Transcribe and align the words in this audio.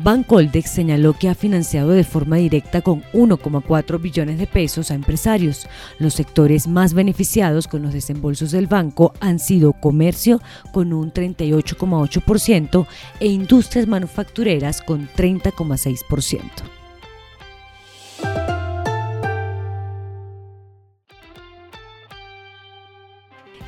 Bancoldex 0.00 0.70
señaló 0.70 1.12
que 1.12 1.28
ha 1.28 1.34
financiado 1.34 1.90
de 1.90 2.04
forma 2.04 2.36
directa 2.36 2.82
con 2.82 3.02
1,4 3.12 4.00
billones 4.00 4.38
de 4.38 4.46
pesos 4.46 4.90
a 4.90 4.94
empresarios. 4.94 5.66
Los 5.98 6.14
sectores 6.14 6.68
más 6.68 6.94
beneficiados 6.94 7.66
con 7.66 7.82
los 7.82 7.92
desembolsos 7.92 8.52
del 8.52 8.68
banco 8.68 9.12
han 9.20 9.40
sido 9.40 9.72
comercio 9.72 10.40
con 10.72 10.92
un 10.92 11.12
38,8% 11.12 12.86
e 13.18 13.26
industrias 13.26 13.88
manufactureras 13.88 14.82
con 14.82 15.08
30,6%. 15.16 16.77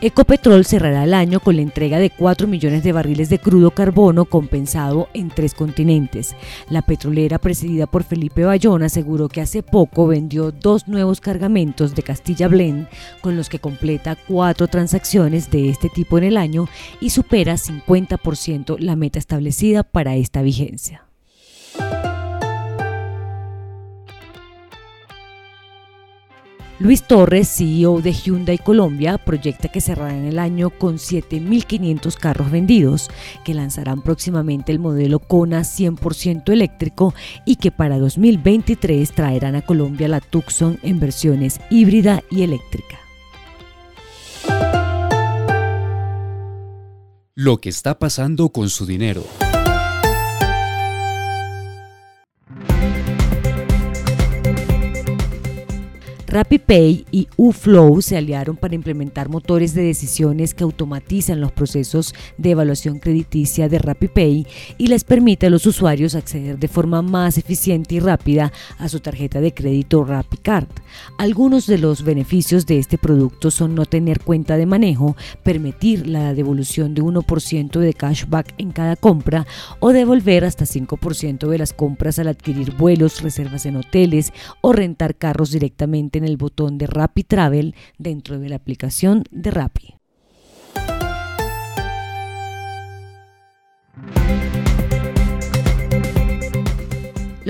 Ecopetrol 0.02 0.64
cerrará 0.64 1.04
el 1.04 1.12
año 1.12 1.40
con 1.40 1.56
la 1.56 1.62
entrega 1.62 1.98
de 1.98 2.09
4 2.09 2.48
millones 2.48 2.82
de 2.82 2.92
barriles 2.92 3.28
de 3.28 3.38
crudo 3.38 3.70
carbono 3.72 4.24
compensado 4.24 5.10
en 5.12 5.28
tres 5.28 5.52
continentes. 5.52 6.34
La 6.70 6.80
petrolera 6.80 7.38
presidida 7.38 7.86
por 7.86 8.04
Felipe 8.04 8.45
Bayón 8.45 8.82
aseguró 8.82 9.28
que 9.28 9.42
hace 9.42 9.62
poco 9.62 10.06
vendió 10.06 10.52
dos 10.52 10.88
nuevos 10.88 11.20
cargamentos 11.20 11.95
de 11.95 12.02
Castilla 12.02 12.48
Blend 12.48 12.88
con 13.20 13.36
los 13.36 13.50
que 13.50 13.59
completa 13.59 14.16
cuatro 14.16 14.68
transacciones 14.68 15.51
de 15.51 15.68
este 15.68 15.90
tipo 15.90 16.16
en 16.16 16.24
el 16.24 16.38
año 16.38 16.66
y 17.02 17.10
supera 17.10 17.56
50% 17.56 18.78
la 18.78 18.96
meta 18.96 19.18
establecida 19.18 19.82
para 19.82 20.16
esta 20.16 20.40
vigencia. 20.40 21.04
Luis 26.80 27.02
Torres, 27.02 27.46
CEO 27.46 28.00
de 28.00 28.14
Hyundai 28.14 28.56
Colombia, 28.56 29.18
proyecta 29.18 29.68
que 29.68 29.82
cerrarán 29.82 30.24
el 30.24 30.38
año 30.38 30.70
con 30.70 30.96
7.500 30.96 32.14
carros 32.14 32.50
vendidos, 32.50 33.10
que 33.45 33.52
lanzarán 33.52 34.00
próximamente 34.00 34.72
el 34.72 34.78
modelo 34.78 35.18
Kona 35.18 35.60
100% 35.60 36.50
eléctrico 36.50 37.14
y 37.45 37.56
que 37.56 37.70
para 37.70 37.98
2023 37.98 39.12
traerán 39.12 39.56
a 39.56 39.62
Colombia 39.62 40.09
la 40.09 40.20
Tucson 40.20 40.78
en 40.82 41.00
versiones 41.00 41.60
híbrida 41.68 42.22
y 42.30 42.45
eléctrica. 42.45 42.98
Lo 47.34 47.60
que 47.60 47.68
está 47.68 47.98
pasando 47.98 48.48
con 48.52 48.70
su 48.70 48.87
dinero. 48.87 49.22
RappiPay 56.30 57.06
y 57.10 57.26
UFlow 57.36 58.00
se 58.02 58.16
aliaron 58.16 58.56
para 58.56 58.76
implementar 58.76 59.28
motores 59.28 59.74
de 59.74 59.82
decisiones 59.82 60.54
que 60.54 60.62
automatizan 60.62 61.40
los 61.40 61.50
procesos 61.50 62.14
de 62.38 62.52
evaluación 62.52 63.00
crediticia 63.00 63.68
de 63.68 63.80
RappiPay 63.80 64.47
y 64.78 64.87
les 64.87 65.03
permite 65.03 65.48
a 65.48 65.50
los 65.50 65.66
usuarios 65.66 66.14
acceder 66.14 66.56
de 66.60 66.69
forma 66.69 67.03
más 67.03 67.37
eficiente 67.37 67.97
y 67.97 67.98
rápida 67.98 68.53
a 68.78 68.88
su 68.88 69.00
tarjeta 69.00 69.41
de 69.41 69.53
crédito 69.53 70.04
RappiCard. 70.04 70.69
Algunos 71.19 71.66
de 71.66 71.78
los 71.78 72.04
beneficios 72.04 72.65
de 72.65 72.78
este 72.78 72.97
producto 72.97 73.50
son 73.50 73.75
no 73.75 73.84
tener 73.84 74.20
cuenta 74.20 74.56
de 74.56 74.66
manejo, 74.66 75.16
permitir 75.42 76.06
la 76.06 76.32
devolución 76.32 76.94
de 76.94 77.03
1% 77.03 77.81
de 77.81 77.92
cashback 77.92 78.54
en 78.59 78.70
cada 78.70 78.94
compra 78.94 79.49
o 79.81 79.93
devolver 79.93 80.44
hasta 80.44 80.65
5% 80.65 81.49
de 81.49 81.59
las 81.59 81.72
compras 81.72 82.21
al 82.21 82.28
adquirir 82.28 82.76
vuelos, 82.76 83.21
reservas 83.21 83.66
en 83.66 83.75
hoteles 83.75 84.32
o 84.60 84.72
rentar 84.72 85.16
carros 85.16 85.50
directamente 85.50 86.19
el 86.25 86.36
botón 86.36 86.78
de 86.78 86.86
Rappi 86.86 87.25
Travel 87.25 87.75
dentro 87.98 88.38
de 88.38 88.48
la 88.48 88.56
aplicación 88.56 89.25
de 89.31 89.50
Rappi. 89.50 90.00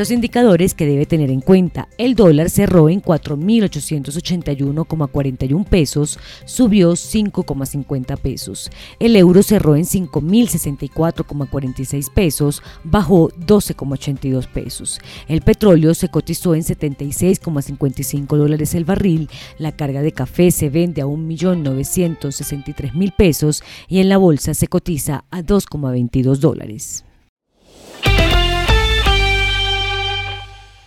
Los 0.00 0.10
indicadores 0.10 0.72
que 0.72 0.86
debe 0.86 1.04
tener 1.04 1.30
en 1.30 1.42
cuenta. 1.42 1.86
El 1.98 2.14
dólar 2.14 2.48
cerró 2.48 2.88
en 2.88 3.02
4.881,41 3.02 5.66
pesos, 5.66 6.18
subió 6.46 6.92
5,50 6.92 8.16
pesos. 8.16 8.70
El 8.98 9.14
euro 9.14 9.42
cerró 9.42 9.76
en 9.76 9.84
5.064,46 9.84 12.10
pesos, 12.14 12.62
bajó 12.82 13.28
12,82 13.32 14.48
pesos. 14.48 15.00
El 15.28 15.42
petróleo 15.42 15.92
se 15.92 16.08
cotizó 16.08 16.54
en 16.54 16.62
76,55 16.62 18.38
dólares 18.38 18.74
el 18.74 18.86
barril. 18.86 19.28
La 19.58 19.72
carga 19.72 20.00
de 20.00 20.12
café 20.12 20.50
se 20.50 20.70
vende 20.70 21.02
a 21.02 21.04
1.963.000 21.04 23.14
pesos 23.14 23.62
y 23.86 23.98
en 23.98 24.08
la 24.08 24.16
bolsa 24.16 24.54
se 24.54 24.66
cotiza 24.66 25.26
a 25.30 25.42
2,22 25.42 26.36
dólares. 26.36 27.04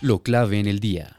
Lo 0.04 0.22
clave 0.22 0.60
en 0.60 0.66
el 0.66 0.80
día. 0.80 1.16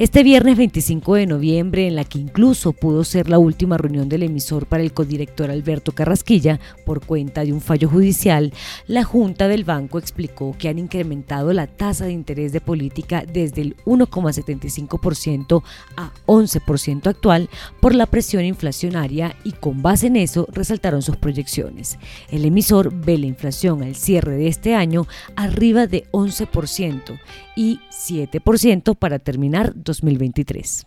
Este 0.00 0.22
viernes 0.22 0.56
25 0.56 1.16
de 1.16 1.26
noviembre, 1.26 1.86
en 1.86 1.94
la 1.94 2.04
que 2.04 2.18
incluso 2.18 2.72
pudo 2.72 3.04
ser 3.04 3.28
la 3.28 3.38
última 3.38 3.76
reunión 3.76 4.08
del 4.08 4.22
emisor 4.22 4.64
para 4.64 4.82
el 4.82 4.94
codirector 4.94 5.50
Alberto 5.50 5.92
Carrasquilla 5.92 6.58
por 6.86 7.04
cuenta 7.04 7.44
de 7.44 7.52
un 7.52 7.60
fallo 7.60 7.86
judicial, 7.86 8.50
la 8.86 9.04
Junta 9.04 9.46
del 9.46 9.64
Banco 9.64 9.98
explicó 9.98 10.56
que 10.58 10.70
han 10.70 10.78
incrementado 10.78 11.52
la 11.52 11.66
tasa 11.66 12.06
de 12.06 12.12
interés 12.12 12.50
de 12.52 12.62
política 12.62 13.26
desde 13.30 13.60
el 13.60 13.76
1,75% 13.84 15.62
a 15.98 16.12
11% 16.24 17.06
actual 17.06 17.50
por 17.80 17.94
la 17.94 18.06
presión 18.06 18.46
inflacionaria 18.46 19.36
y 19.44 19.52
con 19.52 19.82
base 19.82 20.06
en 20.06 20.16
eso 20.16 20.48
resaltaron 20.50 21.02
sus 21.02 21.18
proyecciones. 21.18 21.98
El 22.30 22.46
emisor 22.46 22.90
ve 22.90 23.18
la 23.18 23.26
inflación 23.26 23.82
al 23.82 23.96
cierre 23.96 24.38
de 24.38 24.48
este 24.48 24.74
año 24.74 25.06
arriba 25.36 25.86
de 25.86 26.06
11% 26.12 27.20
y 27.54 27.80
7% 27.90 28.96
para 28.96 29.18
terminar 29.18 29.74
2023. 29.90 30.86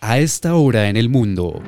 A 0.00 0.18
esta 0.18 0.56
hora 0.56 0.88
en 0.88 0.96
el 0.96 1.08
mundo. 1.08 1.62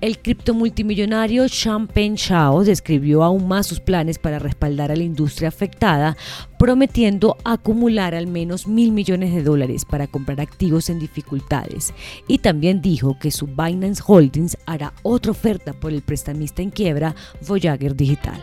El 0.00 0.18
criptomultimillonario 0.18 1.46
Champagne 1.46 2.16
Shao 2.16 2.64
describió 2.64 3.22
aún 3.22 3.46
más 3.48 3.66
sus 3.66 3.80
planes 3.80 4.18
para 4.18 4.38
respaldar 4.38 4.90
a 4.90 4.96
la 4.96 5.02
industria 5.02 5.48
afectada, 5.48 6.16
prometiendo 6.58 7.36
acumular 7.44 8.14
al 8.14 8.26
menos 8.26 8.66
mil 8.66 8.92
millones 8.92 9.34
de 9.34 9.42
dólares 9.42 9.84
para 9.84 10.06
comprar 10.06 10.40
activos 10.40 10.88
en 10.88 11.00
dificultades. 11.00 11.92
Y 12.26 12.38
también 12.38 12.80
dijo 12.80 13.18
que 13.20 13.30
su 13.30 13.46
Binance 13.46 14.02
Holdings 14.06 14.56
hará 14.64 14.94
otra 15.02 15.32
oferta 15.32 15.74
por 15.74 15.92
el 15.92 16.00
prestamista 16.00 16.62
en 16.62 16.70
quiebra 16.70 17.14
Voyager 17.46 17.94
Digital. 17.94 18.42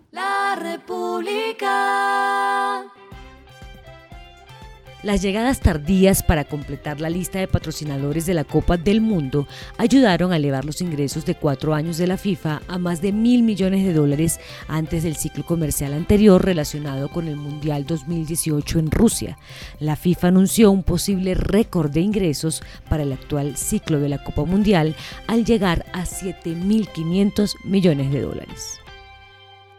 Las 5.03 5.23
llegadas 5.23 5.59
tardías 5.61 6.21
para 6.21 6.43
completar 6.43 7.01
la 7.01 7.09
lista 7.09 7.39
de 7.39 7.47
patrocinadores 7.47 8.27
de 8.27 8.35
la 8.35 8.43
Copa 8.43 8.77
del 8.77 9.01
Mundo 9.01 9.47
ayudaron 9.79 10.31
a 10.31 10.35
elevar 10.35 10.63
los 10.63 10.79
ingresos 10.79 11.25
de 11.25 11.33
cuatro 11.33 11.73
años 11.73 11.97
de 11.97 12.05
la 12.05 12.17
FIFA 12.17 12.61
a 12.67 12.77
más 12.77 13.01
de 13.01 13.11
mil 13.11 13.41
millones 13.41 13.83
de 13.83 13.93
dólares 13.93 14.39
antes 14.67 15.01
del 15.01 15.15
ciclo 15.15 15.43
comercial 15.43 15.93
anterior 15.93 16.45
relacionado 16.45 17.09
con 17.09 17.27
el 17.27 17.35
Mundial 17.35 17.87
2018 17.87 18.77
en 18.77 18.91
Rusia. 18.91 19.39
La 19.79 19.95
FIFA 19.95 20.27
anunció 20.27 20.69
un 20.69 20.83
posible 20.83 21.33
récord 21.33 21.89
de 21.89 22.01
ingresos 22.01 22.61
para 22.87 23.01
el 23.01 23.11
actual 23.11 23.57
ciclo 23.57 23.99
de 23.99 24.09
la 24.09 24.23
Copa 24.23 24.45
Mundial 24.45 24.95
al 25.25 25.45
llegar 25.45 25.83
a 25.93 26.03
7.500 26.03 27.55
millones 27.63 28.11
de 28.11 28.21
dólares. 28.21 28.79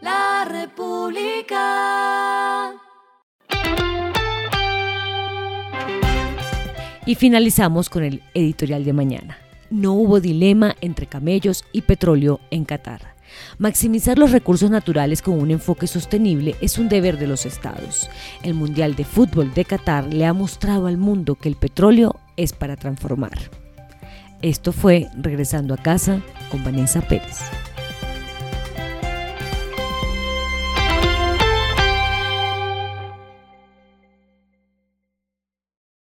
La 0.01 0.43
República. 0.43 1.63
Y 7.05 7.15
finalizamos 7.15 7.89
con 7.89 8.03
el 8.03 8.21
editorial 8.33 8.85
de 8.85 8.93
mañana. 8.93 9.37
No 9.69 9.93
hubo 9.93 10.19
dilema 10.19 10.75
entre 10.81 11.07
camellos 11.07 11.65
y 11.73 11.81
petróleo 11.81 12.39
en 12.51 12.63
Qatar. 12.63 13.13
Maximizar 13.57 14.17
los 14.17 14.31
recursos 14.31 14.69
naturales 14.69 15.21
con 15.21 15.39
un 15.39 15.51
enfoque 15.51 15.87
sostenible 15.87 16.55
es 16.61 16.77
un 16.77 16.87
deber 16.87 17.17
de 17.17 17.27
los 17.27 17.45
estados. 17.45 18.09
El 18.43 18.53
Mundial 18.53 18.95
de 18.95 19.05
Fútbol 19.05 19.53
de 19.53 19.65
Qatar 19.65 20.13
le 20.13 20.25
ha 20.25 20.33
mostrado 20.33 20.87
al 20.87 20.97
mundo 20.97 21.35
que 21.35 21.49
el 21.49 21.55
petróleo 21.55 22.19
es 22.37 22.53
para 22.53 22.75
transformar. 22.75 23.37
Esto 24.41 24.71
fue 24.71 25.07
Regresando 25.17 25.73
a 25.73 25.77
casa 25.77 26.21
con 26.51 26.63
Vanessa 26.63 27.01
Pérez. 27.01 27.39